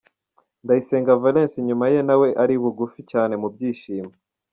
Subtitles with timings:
[0.63, 4.13] Ndayisenga Valens inyuma ye nawe ari bugufi cyane mu byishimo.